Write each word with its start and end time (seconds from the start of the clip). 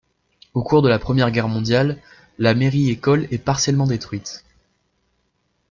Au 0.55 0.63
cours 0.63 0.81
de 0.81 0.89
la 0.89 0.97
Première 0.97 1.29
Guerre 1.29 1.47
mondiale, 1.47 2.01
la 2.39 2.55
mairie-école 2.55 3.27
est 3.29 3.37
partiellement 3.37 3.85
détruite. 3.85 4.43